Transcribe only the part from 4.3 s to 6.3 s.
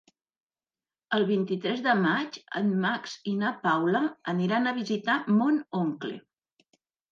aniran a visitar mon oncle.